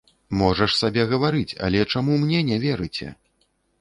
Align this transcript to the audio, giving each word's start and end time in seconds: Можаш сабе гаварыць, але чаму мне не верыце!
Можаш 0.37 0.77
сабе 0.77 1.03
гаварыць, 1.11 1.57
але 1.67 1.85
чаму 1.97 2.17
мне 2.23 2.39
не 2.49 2.57
верыце! 2.65 3.05